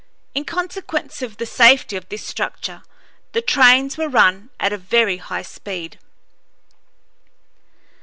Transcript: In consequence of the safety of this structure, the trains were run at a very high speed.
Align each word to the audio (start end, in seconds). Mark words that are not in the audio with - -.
In 0.33 0.45
consequence 0.45 1.21
of 1.21 1.37
the 1.37 1.45
safety 1.45 1.95
of 1.95 2.09
this 2.09 2.25
structure, 2.25 2.81
the 3.33 3.41
trains 3.43 3.99
were 3.99 4.09
run 4.09 4.49
at 4.59 4.73
a 4.73 4.77
very 4.79 5.17
high 5.17 5.43
speed. 5.43 5.99